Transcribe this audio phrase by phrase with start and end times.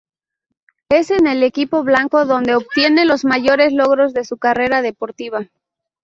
[0.89, 5.45] Es en el equipo blanco donde obtiene los mayores logros de su carrera deportiva.